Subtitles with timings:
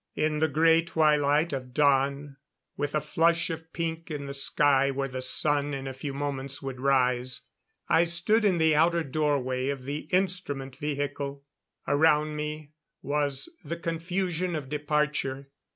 [0.15, 2.37] In the grey twilight of dawn
[2.75, 6.59] with a flush of pink in the sky where the sun in a few moments
[6.59, 7.41] would rise,
[7.87, 11.43] I stood in the outer doorway of the instrument vehicle.
[11.87, 12.71] Around me
[13.03, 15.51] was the confusion of departure.